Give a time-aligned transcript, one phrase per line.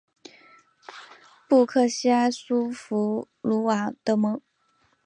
[1.47, 4.41] 布克西埃苏弗鲁瓦德蒙。